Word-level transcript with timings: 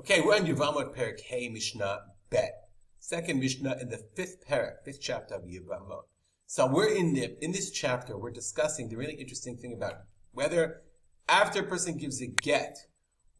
Okay, 0.00 0.22
we're 0.22 0.34
on 0.34 0.46
Yevamot 0.46 0.96
Perik 0.96 1.20
Hey 1.20 1.50
Mishnah 1.50 1.98
Bet. 2.30 2.70
Second 3.00 3.38
Mishnah 3.38 3.76
in 3.82 3.90
the 3.90 3.98
fifth 4.16 4.48
parak, 4.48 4.82
fifth 4.82 4.98
chapter 4.98 5.34
of 5.34 5.42
Yevamot. 5.42 6.04
So 6.46 6.66
we're 6.66 6.88
in 6.88 7.12
the, 7.12 7.36
in 7.44 7.52
this 7.52 7.70
chapter, 7.70 8.16
we're 8.16 8.30
discussing 8.30 8.88
the 8.88 8.96
really 8.96 9.12
interesting 9.12 9.58
thing 9.58 9.74
about 9.74 9.96
whether 10.32 10.80
after 11.28 11.60
a 11.60 11.66
person 11.66 11.98
gives 11.98 12.22
a 12.22 12.28
get 12.28 12.78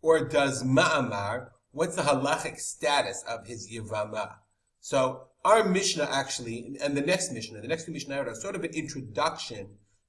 or 0.03 0.29
does 0.29 0.63
ma'amar, 0.63 1.49
what's 1.71 1.97
the 1.97 2.03
halachic 2.03 2.59
status 2.61 3.25
of 3.27 3.47
his 3.47 3.73
Yevamah? 3.73 4.35
So 4.81 5.29
our 5.47 5.65
Mishnah 5.65 6.11
actually, 6.11 6.77
and 6.83 6.95
the 6.95 7.01
next 7.01 7.33
Mishnah, 7.33 7.63
the 7.63 7.69
next 7.69 7.87
two 7.87 7.93
Mishnah 7.93 8.19
are 8.19 8.35
sort 8.35 8.55
of 8.55 8.65
an 8.65 8.75
introduction 8.75 9.67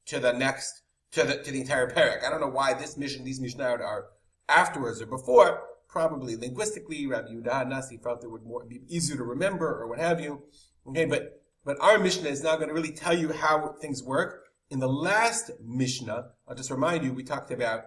to 0.07 0.19
the 0.19 0.33
next, 0.33 0.81
to 1.13 1.23
the, 1.23 1.37
to 1.37 1.49
the 1.49 1.61
entire 1.61 1.89
parak. 1.89 2.25
I 2.25 2.29
don't 2.29 2.41
know 2.41 2.47
why 2.47 2.73
this 2.73 2.97
mission, 2.97 3.23
these 3.23 3.39
Mishnah 3.39 3.63
are 3.63 4.07
afterwards 4.49 5.01
or 5.01 5.05
before, 5.05 5.61
probably 5.91 6.37
linguistically, 6.37 7.05
Rabbi 7.05 7.33
Yehuda 7.33 7.67
Nasi 7.67 7.97
felt 7.97 8.23
it 8.23 8.31
would 8.31 8.43
more, 8.43 8.63
be 8.63 8.81
easier 8.87 9.17
to 9.17 9.23
remember 9.23 9.67
or 9.67 9.87
what 9.87 9.99
have 9.99 10.21
you. 10.21 10.41
Okay, 10.87 11.05
but, 11.05 11.43
but 11.65 11.77
our 11.81 11.99
Mishnah 11.99 12.29
is 12.29 12.43
now 12.43 12.55
going 12.55 12.69
to 12.69 12.73
really 12.73 12.93
tell 12.93 13.15
you 13.15 13.31
how 13.33 13.75
things 13.81 14.01
work. 14.01 14.45
In 14.69 14.79
the 14.79 14.87
last 14.87 15.51
Mishnah, 15.63 16.29
I'll 16.47 16.55
just 16.55 16.71
remind 16.71 17.03
you, 17.03 17.13
we 17.13 17.23
talked 17.23 17.51
about 17.51 17.83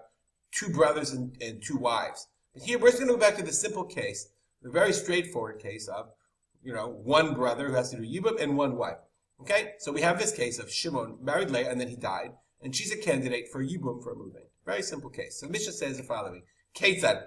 two 0.52 0.68
brothers 0.68 1.12
and, 1.12 1.34
and 1.40 1.62
two 1.62 1.78
wives. 1.78 2.28
But 2.52 2.62
here 2.62 2.78
we're 2.78 2.88
just 2.88 2.98
going 2.98 3.08
to 3.08 3.14
go 3.14 3.20
back 3.20 3.36
to 3.36 3.42
the 3.42 3.52
simple 3.52 3.84
case, 3.84 4.28
the 4.62 4.70
very 4.70 4.92
straightforward 4.92 5.60
case 5.60 5.88
of, 5.88 6.10
you 6.62 6.74
know, 6.74 6.88
one 6.88 7.34
brother 7.34 7.68
who 7.68 7.74
has 7.74 7.90
to 7.90 7.96
do 7.96 8.02
Yibum 8.02 8.40
and 8.40 8.56
one 8.56 8.76
wife. 8.76 8.98
Okay, 9.40 9.72
so 9.78 9.90
we 9.90 10.02
have 10.02 10.18
this 10.18 10.32
case 10.32 10.58
of 10.58 10.70
Shimon 10.70 11.16
married 11.20 11.50
Leah 11.50 11.70
and 11.70 11.80
then 11.80 11.88
he 11.88 11.96
died, 11.96 12.32
and 12.62 12.76
she's 12.76 12.92
a 12.92 12.96
candidate 12.96 13.48
for 13.50 13.64
Yibum 13.64 14.02
for 14.02 14.12
a 14.12 14.16
moving. 14.16 14.44
Very 14.64 14.82
simple 14.82 15.10
case. 15.10 15.40
So 15.40 15.48
Mishnah 15.48 15.72
says 15.72 15.96
the 15.96 16.04
following: 16.04 16.44
Ketzad 16.76 17.24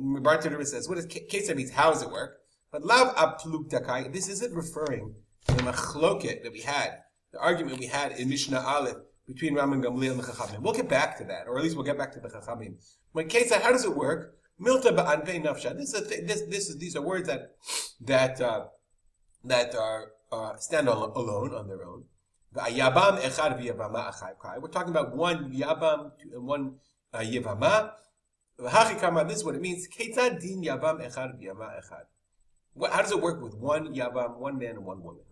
Bartenura 0.00 0.66
says, 0.66 0.88
what 0.88 0.98
is 0.98 1.06
Ketzad 1.06 1.56
means? 1.56 1.70
How 1.70 1.90
does 1.90 2.02
it 2.02 2.10
work? 2.10 2.38
But 2.72 2.84
lav 2.84 3.14
apluktakai, 3.16 4.12
this 4.12 4.28
isn't 4.28 4.54
referring 4.54 5.14
to 5.46 5.54
the 5.54 5.62
machloket 5.62 6.42
that 6.42 6.52
we 6.52 6.60
had, 6.60 6.98
the 7.32 7.38
argument 7.40 7.78
we 7.78 7.86
had 7.86 8.12
in 8.12 8.28
Mishnah 8.28 8.60
Aleph 8.60 8.96
between 9.26 9.54
Rabban 9.54 9.82
Gamliel 9.82 10.12
and 10.12 10.20
the 10.20 10.24
Chachamim. 10.24 10.60
We'll 10.60 10.74
get 10.74 10.88
back 10.88 11.16
to 11.18 11.24
that, 11.24 11.46
or 11.46 11.56
at 11.58 11.62
least 11.62 11.76
we'll 11.76 11.84
get 11.84 11.96
back 11.96 12.12
to 12.12 12.20
the 12.20 12.28
Chachamim. 12.28 12.74
When 13.12 13.28
Ketzad, 13.28 13.62
how 13.62 13.72
does 13.72 13.84
it 13.84 13.94
work? 13.96 14.36
Milta 14.60 14.94
ba'anpei 14.96 15.42
nafsha. 15.44 15.76
This 15.76 15.94
is 15.94 16.00
a 16.00 16.08
th- 16.08 16.26
this 16.28 16.42
this 16.42 16.68
is 16.68 16.78
these 16.78 16.94
are 16.94 17.02
words 17.02 17.26
that 17.26 17.56
that 18.00 18.40
uh, 18.40 18.66
that 19.44 19.74
are 19.74 20.12
uh, 20.30 20.56
stand 20.56 20.88
on, 20.88 21.10
alone 21.10 21.54
on 21.54 21.66
their 21.66 21.84
own. 21.84 22.04
We're 22.56 22.68
talking 24.68 24.90
about 24.90 25.16
one 25.16 25.52
yabam 25.52 26.12
and 26.32 26.46
one 26.46 26.76
uh, 27.12 27.18
this 28.58 29.36
is 29.38 29.44
what 29.44 29.54
it 29.54 29.60
means. 29.60 29.88
Echad 29.88 30.42
echad. 30.42 32.04
How 32.90 33.02
does 33.02 33.12
it 33.12 33.20
work 33.20 33.42
with 33.42 33.54
one 33.54 33.94
yavam, 33.94 34.38
one 34.38 34.58
man 34.58 34.70
and 34.70 34.84
one 34.84 35.02
woman? 35.02 35.22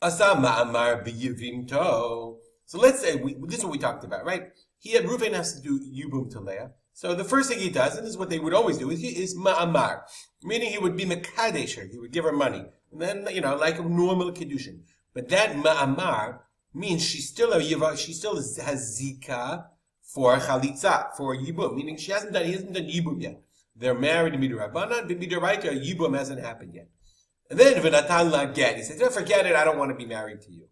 Asa 0.00 0.34
ma'amar 0.36 1.04
b'yivimto. 1.06 2.36
So 2.66 2.78
let's 2.78 3.00
say 3.00 3.16
we, 3.16 3.34
this 3.46 3.58
is 3.58 3.64
what 3.64 3.72
we 3.72 3.78
talked 3.78 4.04
about, 4.04 4.24
right? 4.24 4.48
He 4.78 4.92
had 4.92 5.04
Reuven 5.04 5.32
has 5.32 5.54
to 5.54 5.62
do 5.62 5.78
yubum 5.78 6.30
to 6.32 6.40
Leah. 6.40 6.72
So 6.94 7.14
the 7.14 7.24
first 7.24 7.48
thing 7.48 7.58
he 7.58 7.70
does, 7.70 7.96
and 7.96 8.04
this 8.04 8.12
is 8.12 8.18
what 8.18 8.30
they 8.30 8.38
would 8.38 8.52
always 8.52 8.78
do, 8.78 8.90
is, 8.90 9.02
is 9.02 9.36
ma'amar, 9.36 10.02
meaning 10.42 10.70
he 10.70 10.78
would 10.78 10.96
be 10.96 11.04
mekadesh 11.04 11.90
He 11.90 11.98
would 11.98 12.12
give 12.12 12.24
her 12.24 12.32
money, 12.32 12.64
and 12.90 13.00
then 13.00 13.26
you 13.32 13.40
know 13.40 13.56
like 13.56 13.78
a 13.78 13.82
normal 13.82 14.32
kedushin. 14.32 14.80
But 15.14 15.28
that 15.28 15.54
ma'amar 15.56 16.40
means 16.74 17.04
she's 17.04 17.28
still 17.28 17.52
a 17.52 17.60
yiva, 17.60 17.96
she 17.96 18.12
still 18.12 18.36
has 18.36 19.00
zika 19.00 19.66
for 20.12 20.36
chalitza, 20.36 21.14
for 21.16 21.34
yibum, 21.34 21.74
meaning 21.74 21.96
she 21.96 22.12
hasn't 22.12 22.32
done, 22.32 22.44
he 22.44 22.52
hasn't 22.52 22.74
done 22.74 22.84
yibum 22.84 23.22
yet. 23.22 23.40
They're 23.74 23.94
married 23.94 24.34
in 24.34 24.40
midrabanan, 24.40 25.08
but 25.08 25.20
midoraita, 25.20 25.82
yibum 25.82 26.16
hasn't 26.16 26.40
happened 26.40 26.74
yet. 26.74 26.88
And 27.50 27.58
then 27.58 27.82
v'natan 27.82 28.30
laget, 28.30 28.76
he 28.76 28.82
says, 28.82 28.98
"Don't 28.98 29.12
forget 29.12 29.46
it, 29.46 29.56
I 29.56 29.64
don't 29.64 29.78
want 29.78 29.90
to 29.90 29.96
be 29.96 30.06
married 30.06 30.42
to 30.42 30.52
you. 30.52 30.68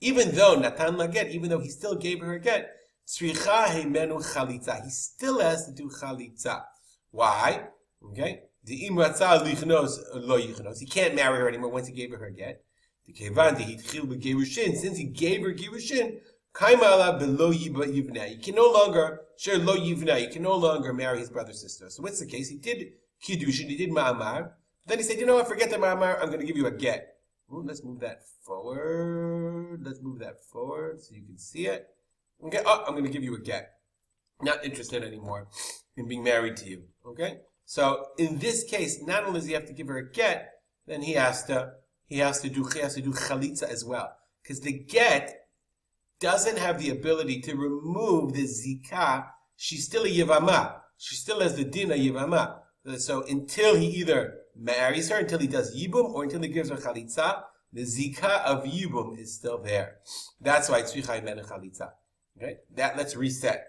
Even 0.00 0.34
though 0.34 0.56
natan 0.56 0.96
laget, 0.96 1.30
even 1.30 1.48
though 1.48 1.60
he 1.60 1.68
still 1.68 1.94
gave 1.94 2.20
her 2.20 2.34
a 2.34 2.40
get, 2.40 2.70
tzricha 3.06 3.66
heimenu 3.66 4.20
chalitza, 4.20 4.82
he 4.82 4.90
still 4.90 5.40
has 5.40 5.66
to 5.66 5.72
do 5.72 5.88
chalitza. 5.88 6.64
Why? 7.12 7.68
Okay, 8.04 8.42
the 8.64 8.88
imratza 8.88 9.38
lichnos 9.44 9.98
lo 10.14 10.40
yichnos, 10.40 10.80
he 10.80 10.86
can't 10.86 11.14
marry 11.14 11.38
her 11.38 11.48
anymore 11.48 11.70
once 11.70 11.86
he 11.86 11.94
gave 11.94 12.10
her 12.10 12.18
her 12.18 12.30
get. 12.30 12.64
The 13.06 13.12
kevan 13.12 13.56
since 13.56 14.96
he 14.96 15.04
gave 15.04 15.42
her 15.42 15.52
girushin, 15.52 16.20
Kaimala 16.54 17.18
below 17.18 17.52
yivna. 17.52 18.30
You 18.30 18.38
can 18.38 18.54
no 18.54 18.70
longer 18.70 19.22
share 19.36 19.58
lo 19.58 19.76
yivna. 19.76 20.20
You 20.20 20.28
can 20.28 20.42
no 20.42 20.54
longer 20.54 20.92
marry 20.92 21.18
his 21.18 21.30
brother 21.30 21.52
sister. 21.52 21.88
So 21.90 22.02
what's 22.02 22.20
the 22.20 22.26
case? 22.26 22.48
He 22.48 22.56
did 22.56 22.92
kiddushin. 23.24 23.68
He 23.68 23.76
did 23.76 23.90
ma'amar. 23.90 24.52
Then 24.86 24.98
he 24.98 25.04
said, 25.04 25.18
you 25.18 25.26
know 25.26 25.36
what? 25.36 25.48
Forget 25.48 25.70
the 25.70 25.76
ma'amar. 25.76 26.20
I'm 26.20 26.28
going 26.28 26.40
to 26.40 26.46
give 26.46 26.56
you 26.56 26.66
a 26.66 26.70
get. 26.70 27.16
Ooh, 27.52 27.62
let's 27.62 27.82
move 27.84 28.00
that 28.00 28.22
forward. 28.44 29.80
Let's 29.82 30.00
move 30.00 30.18
that 30.18 30.44
forward 30.44 31.00
so 31.00 31.14
you 31.14 31.22
can 31.22 31.38
see 31.38 31.66
it. 31.66 31.88
Okay. 32.44 32.60
Oh, 32.64 32.84
I'm 32.86 32.92
going 32.92 33.04
to 33.04 33.10
give 33.10 33.22
you 33.22 33.34
a 33.34 33.40
get. 33.40 33.74
Not 34.40 34.64
interested 34.64 35.04
anymore 35.04 35.48
in 35.96 36.08
being 36.08 36.24
married 36.24 36.56
to 36.58 36.68
you. 36.68 36.82
Okay. 37.06 37.38
So 37.64 38.06
in 38.18 38.38
this 38.38 38.64
case, 38.64 39.02
not 39.02 39.24
only 39.24 39.40
does 39.40 39.46
he 39.46 39.54
have 39.54 39.66
to 39.66 39.72
give 39.72 39.88
her 39.88 39.98
a 39.98 40.10
get, 40.10 40.50
then 40.86 41.02
he 41.02 41.12
has 41.12 41.44
to 41.44 41.72
he 42.06 42.18
has 42.18 42.40
to 42.40 42.50
do 42.50 42.64
he 42.64 42.80
has 42.80 42.94
to 42.94 43.00
do 43.00 43.12
chalitza 43.12 43.62
as 43.62 43.84
well 43.84 44.12
because 44.42 44.60
the 44.60 44.72
get 44.72 45.41
doesn't 46.22 46.56
have 46.56 46.78
the 46.78 46.90
ability 46.90 47.40
to 47.40 47.56
remove 47.56 48.32
the 48.32 48.44
zikah, 48.44 49.26
she's 49.56 49.84
still 49.84 50.04
a 50.04 50.08
yivama. 50.08 50.76
She 50.96 51.16
still 51.16 51.40
has 51.40 51.56
the 51.56 51.64
din 51.64 51.90
of 51.90 51.98
yivama. 51.98 52.60
So 52.98 53.24
until 53.24 53.74
he 53.74 53.86
either 53.86 54.38
marries 54.56 55.10
her, 55.10 55.18
until 55.18 55.40
he 55.40 55.48
does 55.48 55.76
yibum, 55.76 56.14
or 56.14 56.22
until 56.22 56.40
he 56.40 56.48
gives 56.48 56.70
her 56.70 56.76
chalitza, 56.76 57.42
the 57.72 57.82
zikah 57.82 58.44
of 58.44 58.62
yibum 58.64 59.18
is 59.18 59.34
still 59.34 59.58
there. 59.58 59.96
That's 60.40 60.68
why 60.68 60.78
it's 60.78 60.94
tzricha 60.94 61.20
imen 61.20 61.44
chalitza. 61.44 61.90
Okay, 62.38 62.58
that 62.76 62.96
let's 62.96 63.16
reset. 63.16 63.66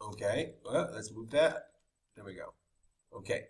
Okay, 0.00 0.52
well, 0.64 0.90
let's 0.94 1.10
move 1.12 1.30
that. 1.30 1.68
There 2.14 2.24
we 2.24 2.34
go. 2.34 2.52
Okay, 3.16 3.46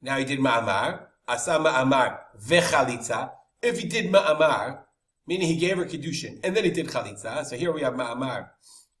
now 0.00 0.16
he 0.16 0.24
did 0.24 0.38
ma'amar, 0.38 1.06
asa 1.26 1.58
ma'amar 1.58 2.18
vechalitza. 2.40 3.32
If 3.60 3.80
he 3.80 3.88
did 3.88 4.10
ma'amar, 4.10 4.84
meaning 5.30 5.46
he 5.46 5.54
gave 5.54 5.76
her 5.76 5.84
kiddushin, 5.84 6.40
and 6.42 6.56
then 6.56 6.64
he 6.64 6.72
did 6.72 6.88
chalitza. 6.88 7.44
So 7.44 7.56
here 7.56 7.70
we 7.70 7.82
have 7.82 7.94
ma'amar, 7.94 8.48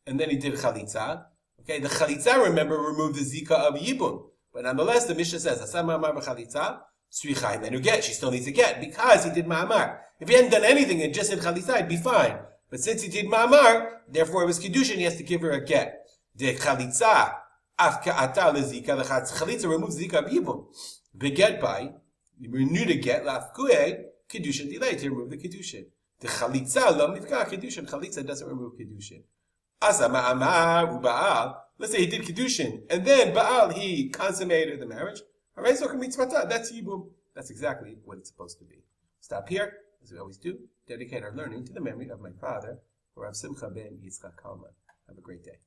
and 0.06 0.18
then 0.18 0.30
he 0.30 0.36
did 0.36 0.54
chalitza. 0.54 1.24
Okay, 1.60 1.80
the 1.80 1.88
chalitza, 1.88 2.40
remember, 2.44 2.78
removed 2.78 3.16
the 3.16 3.24
zika 3.32 3.50
of 3.50 3.74
yibum, 3.74 4.26
but 4.54 4.62
nonetheless, 4.62 5.06
the 5.06 5.14
Mishnah 5.16 5.40
says 5.40 5.60
asam 5.60 5.86
ma'amar 5.86 6.14
b'chalitza 6.16 6.82
tzricha 7.12 7.60
and 7.60 7.72
you 7.72 7.80
get. 7.80 8.04
She 8.04 8.12
still 8.12 8.30
needs 8.30 8.44
to 8.44 8.52
get 8.52 8.80
because 8.80 9.24
he 9.24 9.30
did 9.32 9.46
ma'amar. 9.46 9.98
If 10.20 10.28
he 10.28 10.36
hadn't 10.36 10.52
done 10.52 10.64
anything 10.64 11.02
and 11.02 11.12
just 11.12 11.30
did 11.30 11.40
chalitza, 11.40 11.74
it'd 11.74 11.88
be 11.88 11.96
fine. 11.96 12.38
But 12.70 12.78
since 12.78 13.02
he 13.02 13.10
did 13.10 13.26
ma'amar, 13.26 13.88
therefore 14.08 14.44
it 14.44 14.46
was 14.46 14.60
kiddushin. 14.60 14.96
He 14.96 15.02
has 15.02 15.16
to 15.16 15.24
give 15.24 15.40
her 15.40 15.50
a 15.50 15.64
get. 15.64 16.06
The 16.36 16.54
chalitza 16.54 17.34
afka 17.76 18.14
ata 18.16 18.52
lezika. 18.54 18.96
The 18.96 19.02
chalitza 19.02 19.68
removes 19.68 19.98
zika 19.98 20.24
of 20.24 20.30
yibum. 20.30 20.66
Beget 21.18 21.60
by 21.60 21.92
renew 22.48 22.84
the 22.84 22.94
get 22.94 23.24
lafkue 23.24 24.04
kiddushin 24.32 24.70
delay 24.72 24.94
to 24.94 25.10
remove 25.10 25.30
the 25.30 25.36
kiddushin. 25.36 25.86
The 26.20 26.28
chalitza 26.28 26.96
lo 26.96 27.08
mifka 27.14 27.44
kedushin. 27.46 27.88
Chalitza 27.88 28.26
doesn't 28.26 28.46
remove 28.48 28.74
kedushin. 28.78 29.22
Asa 29.82 30.08
ma'amar 30.08 31.00
u'ba'al. 31.00 31.56
Let's 31.78 31.92
say 31.92 32.00
he 32.00 32.06
did 32.06 32.22
kedushin, 32.22 32.82
and 32.90 33.06
then 33.06 33.32
Baal 33.32 33.70
he 33.70 34.10
consummated 34.10 34.80
the 34.80 34.86
marriage. 34.86 35.22
That's 35.56 35.82
yibum. 36.72 37.08
That's 37.34 37.50
exactly 37.50 37.96
what 38.04 38.18
it's 38.18 38.28
supposed 38.28 38.58
to 38.58 38.64
be. 38.64 38.84
Stop 39.20 39.48
here, 39.48 39.72
as 40.02 40.12
we 40.12 40.18
always 40.18 40.36
do. 40.36 40.58
Dedicate 40.86 41.22
our 41.22 41.32
learning 41.32 41.64
to 41.66 41.72
the 41.72 41.80
memory 41.80 42.10
of 42.10 42.20
my 42.20 42.32
father, 42.40 42.80
Rav 43.14 43.34
Simcha 43.34 43.70
ben 43.70 43.98
Yitzchak 44.04 44.36
Kalman. 44.42 44.72
Have 45.08 45.16
a 45.16 45.20
great 45.20 45.42
day. 45.44 45.58